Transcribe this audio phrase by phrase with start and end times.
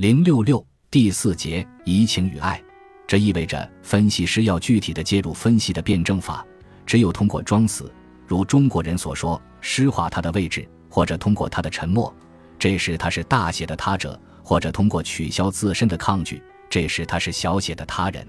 [0.00, 2.58] 零六六第四节移情与爱，
[3.06, 6.42] 这意味着分析师要具体的介入分析的辩证法。
[6.86, 7.92] 只有通过装死，
[8.26, 12.10] 如中国人所说，诗化他的位置，或者通过他的沉默，
[12.58, 18.26] 这时他是大写的他者；或者通过取消自身的抗拒，这时他是小写的他人。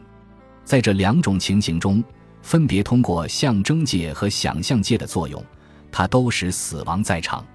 [0.66, 2.04] 在这两种情形中，
[2.42, 5.42] 分别通过象征界和想象界的作用，
[5.90, 7.46] 他都使死亡在场。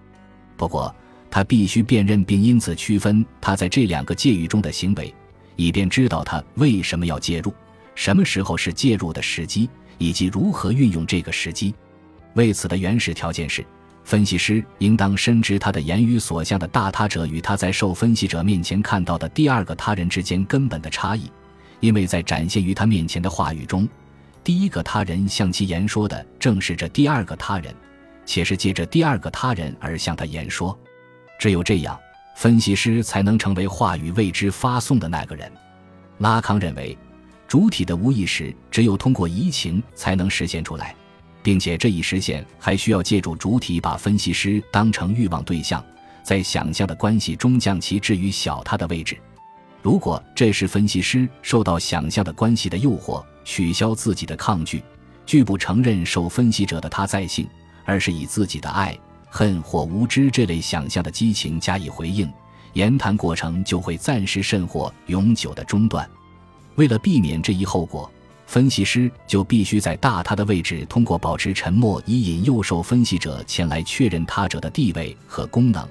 [0.57, 0.97] 不过，
[1.31, 5.15] 他必须辨认并因此区分他在这两个界域中的行为，
[5.57, 7.53] 以便知道他为什么要介入，
[7.95, 11.75] 什么时候是介入的时机，以及如何运用这个时机。
[12.35, 13.65] 为此的原始条件是，
[14.05, 21.31] 分析师应当深知他的言语所向的大他者与他在受分析者面前看到的第二个他人之间根本的差异，
[21.81, 23.89] 因为在展现于他面前的话语中，
[24.45, 27.75] 第一个他人向其言说的正是这第二个他人，
[28.25, 30.79] 且是借着第二个他人而向他言说。
[31.39, 31.99] 只有这样，
[32.37, 35.51] 分析师才能成为话语为之发送的那个人。
[36.19, 36.97] 拉康认为，
[37.47, 40.95] 主体的无意识只有通过移情才能实现出来，
[41.43, 45.85] 并且这一实现还需要借助主体把分析师当成欲望对象，
[46.23, 49.17] 在想象的关系中将其置于小他的位置。
[49.83, 54.83] 如果这时分析师受到想象的关系的诱惑，取消自己的抗拒，
[55.25, 57.47] 拒不承认受分析者的他在性，
[57.85, 58.99] 而是以自己的爱。
[59.37, 62.33] 恨或无知这类想象的激情加以回应，
[62.73, 66.09] 言谈过程就会暂时甚或永久的中断。
[66.77, 68.11] 为了避免这一后果，
[68.47, 75.87] 分析师就必须在大他的位置通过保持沉默，以引诱受分析者前来确认他者的地位和功能，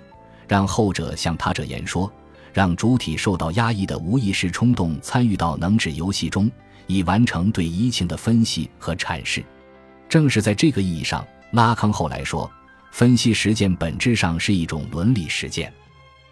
[0.47, 2.11] 让后者向他者言说，
[2.51, 6.49] 让主体受到压抑的无意识冲动参与到能指游戏中，
[6.87, 9.45] 以完成对移情的分析和阐释。
[10.09, 12.49] 正是在这个意义上，拉康后来说。
[12.95, 15.69] 分析实践本质上是一种伦理实践，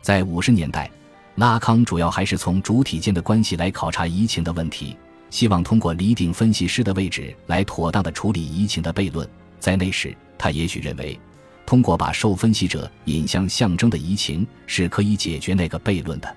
[0.02, 0.90] 在五十年代，
[1.36, 4.96] 拉康主要还是从主体间的关系来考察移情的问题，
[5.30, 9.28] 希望通过厘定分析师的位置来妥当的处理移情的悖论。
[9.60, 11.20] 在那时，他也许认为，
[11.66, 16.34] 通过把受分析者引向象征的移情是可以解决那个悖论的。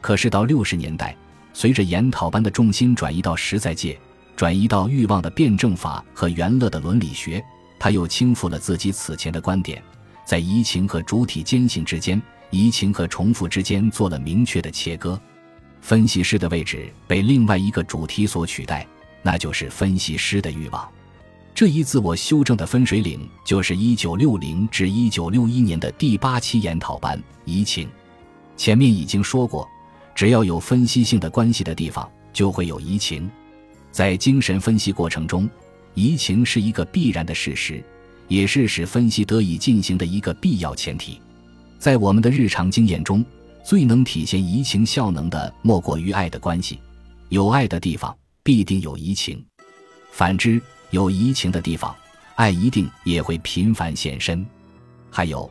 [0.00, 1.14] 可是到六十年代，
[1.52, 4.00] 随着研讨班的重心转移到实在界，
[4.34, 7.44] 转移到欲望的辩证法和元乐的伦理学。
[7.78, 9.82] 他又倾覆了自己此前的观点，
[10.24, 15.20] 在移情和主体坚信之间，移情和重复之间做了明确的切割。
[15.80, 18.86] 分析师的位置被另外一个主题所取代，
[19.22, 20.86] 那就是分析师的欲望。
[21.54, 27.88] 这一自我修正的分水岭，就是1960至1961年的第八期研讨班移情。
[28.56, 29.68] 前面已经说过，
[30.14, 33.30] 只要有分析性的关系的地方，就会有移情。
[33.90, 35.48] 在精神分析过程中。
[35.94, 37.82] 移情是一个必然的事实，
[38.28, 41.20] 也是使分析得以进行的一个必要前提。
[41.78, 43.24] 在我们的日常经验中，
[43.64, 46.78] 最能体现移情效能的，莫过于爱的关系。
[47.28, 49.36] 有爱的地方，必定有移情；
[50.12, 50.60] 反之，
[50.90, 51.94] 有移情的地方，
[52.36, 54.44] 爱一定也会频繁现身。
[55.10, 55.50] 还有，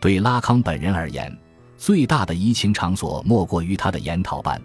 [0.00, 1.36] 对拉康本人而言，
[1.76, 4.60] 最大的移情场所莫过于他的研讨班。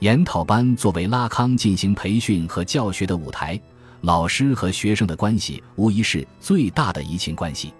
[0.00, 3.60] 研讨班作为拉康进行培训和教学的舞台。
[4.00, 7.72] 老师和学生的关系无疑是最大的移情关系。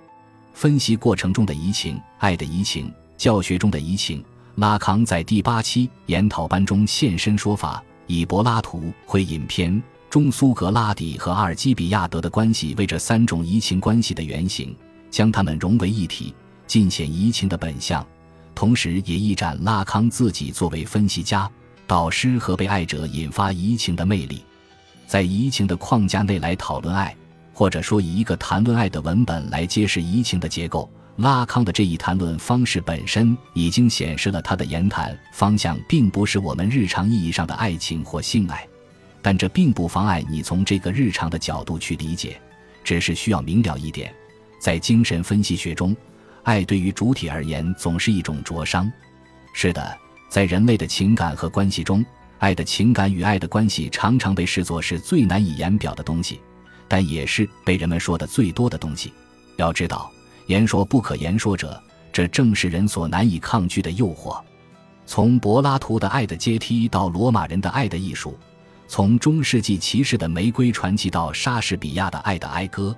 [0.52, 4.24] 分析过程中的移情、爱的移情、教学中的移情，
[4.56, 9.80] 拉康在第八期研讨班中现身说法，以柏拉图会影片
[10.10, 14.74] 中苏格拉底和阿尔基比亚德的关系为这三种移情关系的原型，
[15.10, 16.34] 将它们融为一体，
[16.66, 18.04] 尽显移情的本相，
[18.52, 21.48] 同时也一展拉康自己作为分析家、
[21.86, 24.42] 导师和被爱者引发移情的魅力。
[25.08, 27.16] 在移情的框架内来讨论爱，
[27.54, 38.68] 或者说以一个谈论爱的文本来揭示移情的结构，拉康的这一谈论方式本身已经显示了他的言谈方向并不是我们日常意义上的爱情或性爱，
[39.22, 42.38] 但这并不妨碍你从这个日常的角度去理解，
[42.84, 44.14] 只是需要明了一点，
[44.60, 45.96] 在精神分析学中，
[46.42, 48.92] 爱对于主体而言总是一种灼伤。
[49.54, 49.98] 是的，
[50.28, 52.04] 在人类的情感和关系中。
[52.38, 56.40] 爱的情感与爱的关系常常被视作是最难以言表的东西，
[56.86, 59.12] 但也是被人们说的最多的东西。
[59.56, 60.10] 要知道，
[60.46, 61.82] 言说不可言说者，
[62.12, 64.40] 这正是人所难以抗拒的诱惑。
[65.04, 68.30] 从柏拉图的《爱的阶梯》到罗马人的《爱的艺术》，
[68.86, 72.96] 从中世纪骑士的玫瑰传奇到莎士比亚的《爱的哀歌》，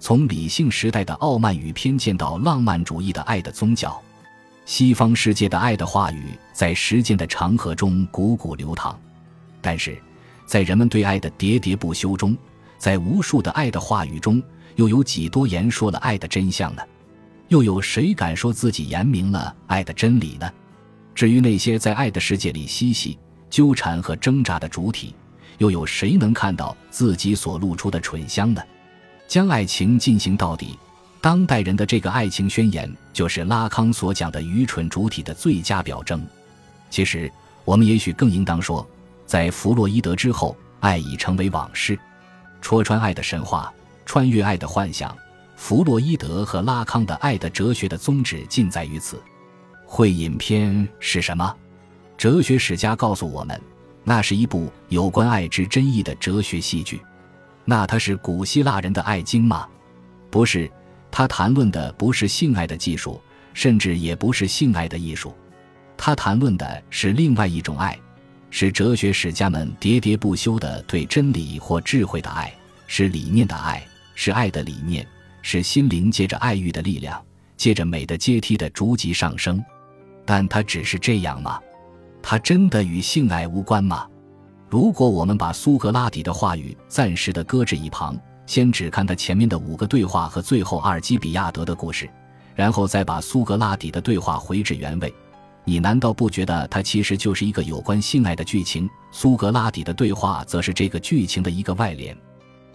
[0.00, 4.02] 从理性时代的傲慢与偏见到浪漫主义的爱的宗教。
[4.64, 8.96] 西方世界的爱的话语在时间的长河中汩汩流淌，
[9.60, 10.00] 但是，
[10.46, 12.36] 在人们对爱的喋喋不休中，
[12.78, 14.42] 在无数的爱的话语中，
[14.76, 16.82] 又有几多言说了爱的真相呢？
[17.48, 20.48] 又有谁敢说自己言明了爱的真理呢？
[21.14, 23.18] 至于那些在爱的世界里嬉戏、
[23.50, 25.14] 纠缠和挣扎的主体，
[25.58, 28.62] 又有谁能看到自己所露出的蠢相呢？
[29.26, 30.78] 将爱情进行到底，
[31.20, 36.24] 当代人的这个爱情宣言，就是拉康所讲的愚蠢主体的最佳表征。
[36.88, 37.30] 其实，
[37.64, 38.88] 我们也许更应当说，
[39.26, 41.98] 在弗洛伊德之后，爱已成为往事。
[42.62, 43.72] 戳穿爱的神话，
[44.06, 45.14] 穿越爱的幻想，
[45.56, 49.22] 弗洛伊德和拉康的爱的哲学的宗旨尽在于此。
[49.84, 51.54] 会饮篇是什么？
[52.16, 53.60] 哲学史家告诉我们，
[54.04, 57.00] 那是一部有关爱之真意的哲学戏剧。
[57.66, 59.66] 那它是古希腊人的爱经吗？
[60.30, 60.70] 不是，
[61.10, 63.20] 他谈论的不是性爱的技术，
[63.52, 65.34] 甚至也不是性爱的艺术。
[65.96, 67.98] 他谈论的是另外一种爱，
[68.48, 72.52] 是哲学史家们喋喋不休的对真理或智慧的爱，
[72.86, 73.84] 是理念的爱，
[74.14, 75.06] 是爱的理念，
[75.42, 77.22] 是心灵借着爱欲的力量，
[77.56, 79.62] 借着美的阶梯的逐级上升。
[80.24, 81.60] 但它只是这样吗？
[82.22, 84.06] 它真的与性爱无关吗？
[84.68, 88.16] 如果我们把苏格拉底的话语暂时的搁置一旁，
[88.50, 92.10] 先只看他前面的五个对话和最后阿尔基比亚德的故事，
[92.56, 95.14] 然后再把苏格拉底的对话回至原位。
[95.64, 98.90] 你难道不觉得它其实就是一个有关性爱的剧情？
[99.12, 102.16] 苏格拉底的对话则是这个剧情的一个外联，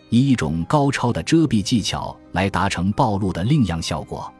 [0.09, 4.33] 以一种高超的遮蔽技巧来达成暴露的另样效果。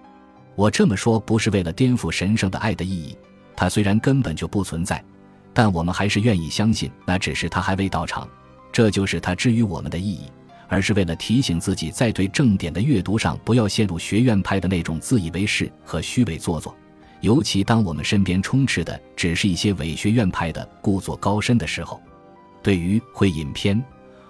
[0.55, 3.17] 我这么说不是为了颠覆神圣的爱的意义，
[3.57, 5.03] 它虽然根本就不存在，
[5.53, 8.25] 但我们还是愿意相信那只是它还未到场。
[8.71, 10.31] 这就是它之于我们的意义，
[10.67, 16.75] 而是为了提醒自己在对正典的阅读上不要陷入学院派的那种自以为是和虚伪做作。
[17.21, 21.99] 尤其当我们身边充斥的只是一些伪学院派的故作高深的时候，
[22.61, 23.83] 对于会饮篇，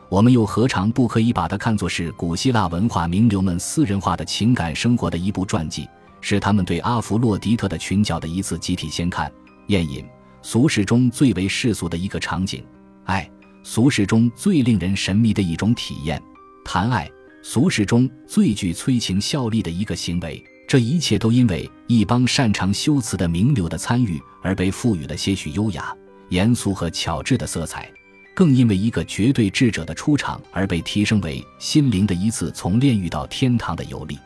[0.07, 5.89] 我们又何尝不可以把它看作是古希腊文化名流们私人化的情感生活的一部传记，
[6.21, 9.29] 是他们对阿弗洛狄特的群角的一次集体先看、
[9.67, 10.05] 宴饮，
[10.41, 12.61] 俗世中最为世俗的一个场景；
[13.05, 13.29] 爱，
[13.67, 16.21] 俗世中最令人神秘的一种体验；
[16.63, 20.41] 谈爱，俗世中最具催情效力的一个行为。
[20.67, 25.91] 这一切都因为一帮擅长修辞的名流的参与而被赋予了些许优雅、
[26.29, 27.91] 严肃和巧智的色彩，
[28.35, 34.19] 更因为一个绝对智者的出场而被提升为心灵的一次从炼狱到天堂的游历。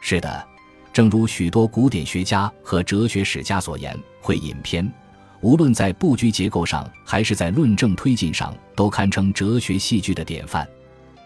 [0.00, 0.44] 是的，
[0.92, 4.92] 正如许多古典学家和哲学史家所言，会引篇
[5.42, 10.66] 无论在布局结构上还是在论证推进上，都堪称哲学戏剧的典范。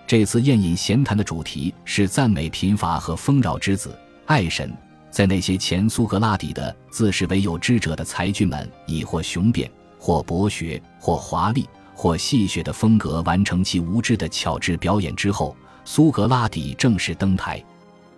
[0.07, 3.97] 这次宴饮闲谈的主题是赞美贫乏和丰饶之子。
[4.25, 4.75] 爱神
[5.11, 15.55] 在那些前苏格拉底的自视为有知者的才俊们以或雄辩、或博学、或华丽、或戏谑的风格完成其无知的巧智表演之后，
[15.85, 17.63] 苏格拉底正式登台。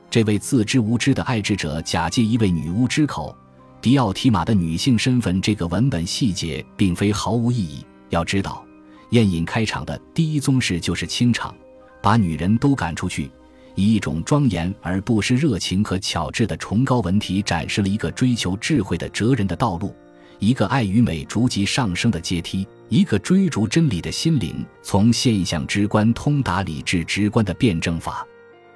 [0.08, 3.36] 这位自知无知的爱智者假借一位女巫之口，
[3.80, 5.40] 迪奥提玛的女性身份。
[5.40, 7.84] 这个文本细节并非毫无意义。
[8.10, 8.64] 要知道，
[9.10, 11.54] 宴饮开场的第一宗事就是清场，
[12.02, 13.30] 把女人都赶出去。
[13.74, 19.94] 以一种庄严而不失热情和巧智的崇高文体，展示了一个追求智慧的哲人的道路，
[20.40, 28.26] 一个爱与美逐级上升的阶梯，一个追逐真理的心灵从现象直观通达理智直观的辩证法。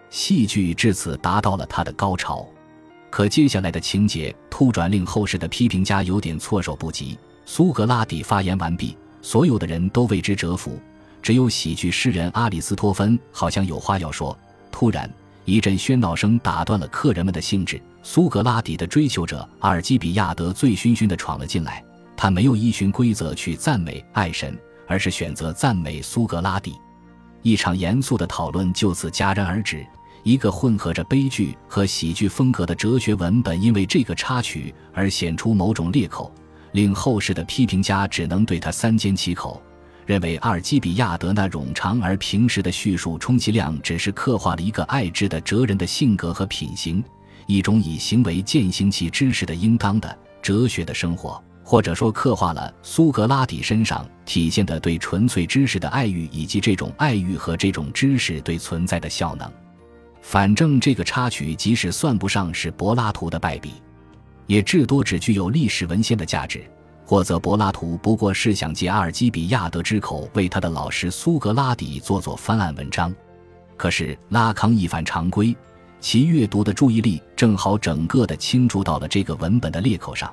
[0.08, 2.46] 戏剧至此达到了它的高潮，
[3.12, 7.18] 可接下来的情节突转令后世的批评家有点措手不及。
[7.44, 10.80] 苏格拉底发言完毕，所有的人都为之折服，
[11.20, 14.34] 只有喜剧诗人阿里斯托芬好像有话要说。
[14.70, 15.12] 突然，
[15.44, 17.78] 一阵喧闹声打断了客人们的兴致。
[18.02, 21.84] 苏格拉底的追求者阿尔基比亚德醉醺醺地闯了进来。
[22.16, 24.58] 他没有依循规则去赞美爱神，
[24.88, 26.72] 而是选择赞美苏格拉底。
[27.42, 29.86] 一场严肃的讨论就此戛然而止。
[30.22, 36.32] 一个混合着悲剧和喜剧风格的哲学文本，因为这个插曲而显出某种裂口，
[36.72, 39.60] 令后世的批评家只能对他三缄其口。
[40.04, 47.02] 认为阿尔基比亚德那冗长而平实的叙述，充其量只是刻画了一个爱智的哲人的性格和品行，
[47.46, 59.50] 一种以行为践行其知识的应当的哲学的生活，或者说刻画了苏格拉底身上体现的对纯粹知识的爱欲，以及这种爱欲和这种知识对存在的效能。
[60.22, 63.74] 反正这个插曲即使算不上是柏拉图的败笔，
[64.46, 66.64] 也至多只具有历史文献的价值。
[67.04, 73.14] 或则柏拉图不过是想借阿尔基比亚德之口为他的老师苏格拉底做做翻案文章，
[73.76, 75.54] 可是拉康一反常规，
[76.00, 80.32] 其阅读的注意力正好整个的倾注到了这个文本的裂口上，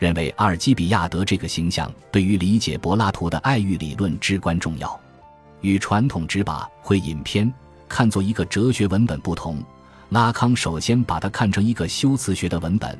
[0.00, 4.98] 认为阿尔基比亚德这个形象对于理解柏拉图的爱欲理论至关重要。
[5.60, 7.52] 与传统之把会引篇
[7.88, 9.62] 看作一个哲学文本不同，
[10.10, 12.98] 拉康首先把它看成一个修辞学的文本。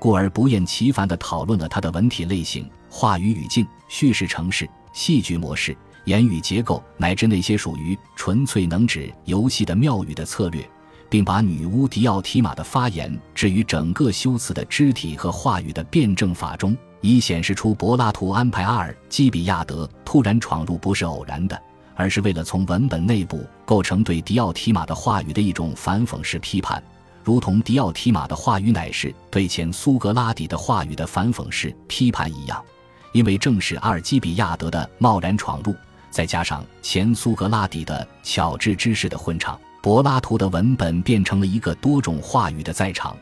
[0.00, 10.64] 故而不厌其烦地讨论了他的文体类型、话语语境、叙事程式、戏剧模式、言语结构，乃至那些属于纯粹能指游戏的妙语的策略，
[11.10, 21.60] 并把女巫迪奥提玛的发言置于整个修辞的肢体和话语的辩证法中，以显示出柏拉图安排阿尔基比亚德突然闯入不是偶然的，
[21.98, 26.80] 而是为了从文本内部构成对迪奥提玛的话语的一种反讽式批判。
[27.24, 32.64] 如同迪奥提玛的话语乃是对前苏格拉底的话语的反讽式批判一样，
[33.12, 35.74] 因为正是阿尔基比亚德的贸然闯入，
[36.08, 43.16] 再加上前苏格拉底的巧智之士的混场，柏拉图的文本变成了一个多种话语的在场，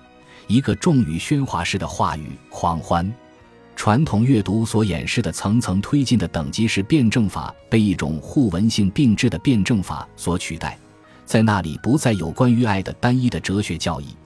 [0.49, 3.11] 一个重语喧哗式的话语狂欢。
[3.76, 10.76] 传统阅读所演示的层层推进的等级式辩证法，被一种互文性并置的辩证法所取代。
[11.26, 14.16] 在那里不再有关于爱的单一的哲学教义，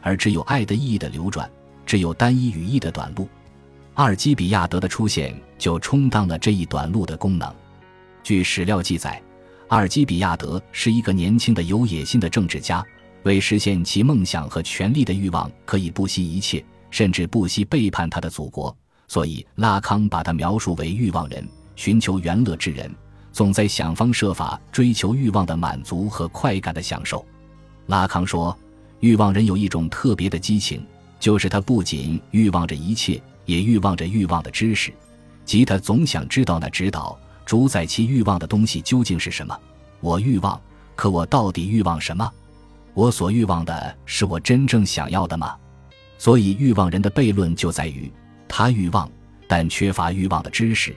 [0.00, 1.50] 而只有爱的意义的流转，
[1.84, 3.28] 只有单一语义的短路。
[3.94, 7.52] 阿尔基比亚德的出现就充当了这一短路的功能。
[8.22, 9.20] 据史料记载，
[9.68, 12.82] 阿尔基比亚德是一个年轻的有野心的政治家，
[13.24, 18.74] 为实现其梦想和权力的欲望可以不惜一切，甚至不惜背叛他的祖国。
[19.10, 22.88] 所以拉康把他描述为欲望人，寻求元乐之人。
[23.32, 27.26] 总在想方设法追求欲望的满足和快感的享受。
[27.86, 28.56] 拉康说，
[29.00, 30.86] 欲望人有一种特别的激情，
[31.18, 34.94] 就是他不仅欲望着一切，也欲望着欲望的知识，
[35.44, 39.58] 即他总想知道那指导主宰其欲望的东西究竟是什么。
[39.98, 40.60] 我欲望，
[40.94, 42.30] 可我到底欲望什么？
[42.94, 45.56] 我所欲望的是我真正想要的吗？
[46.16, 48.12] 所以，欲望人的悖论就在于，
[48.50, 49.08] 他欲望，
[49.46, 50.94] 但缺乏欲望的知识。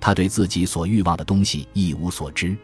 [0.00, 2.56] 他对自己所欲望的东西一无所知，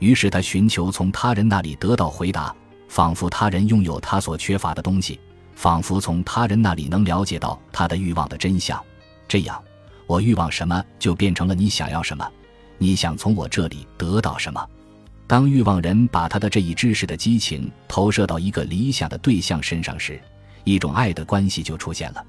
[0.00, 2.54] 于是他寻求从他人那里得到回答，
[2.88, 5.18] 仿佛他人拥有他所缺乏的东西，
[5.54, 8.82] 仿佛从他人那里能了解到他的欲望的真相。
[9.26, 9.62] 这样，
[10.06, 12.28] 我欲望什么就变成了你想要什么，
[12.78, 14.64] 你想从我这里得到什么。
[15.26, 20.20] 当欲望人把他的这一知识的激情投射到一个理想的对象身上时，
[20.62, 22.24] 一种爱的关系就出现了，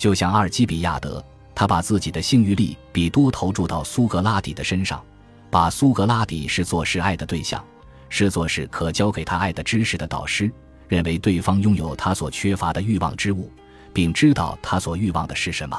[0.00, 1.22] 就像阿尔基比亚德。
[1.54, 5.04] 他把自己的性欲力比多投注到苏格拉底的身上，
[5.50, 7.62] 把苏格拉底视作是爱的对象，
[8.08, 10.50] 视作是可教给他爱的知识的导师，
[10.88, 13.52] 认为对方拥有他所缺乏的欲望之物，
[13.92, 15.78] 并知道他所欲望的是什么。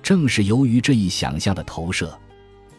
[0.00, 2.16] 正是由于这一想象的投射，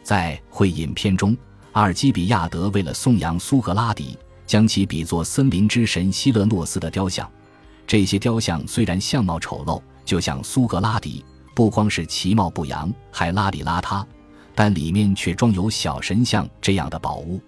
[0.01, 1.36] 在会饮片中，
[1.74, 7.29] 阿尔基比亚德为了颂扬苏格拉底，将其比作森林之神希勒诺斯的雕像。
[7.86, 11.24] 这些雕像虽然相貌丑陋，就像苏格拉底。
[11.54, 14.04] 不光是其貌不扬，还邋里邋遢，
[14.56, 17.39] 但里面却装有小神像这样的宝物。